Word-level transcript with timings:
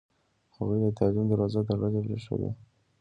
هغوی 0.55 0.77
د 0.81 0.87
تعلیم 0.99 1.25
دروازه 1.27 1.59
تړلې 1.69 1.99
پرېښوده. 2.05 2.49